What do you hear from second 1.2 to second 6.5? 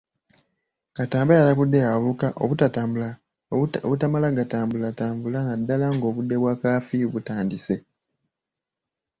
yalabudde abavubuka obutamala gatambulatambula naddala ng'obudde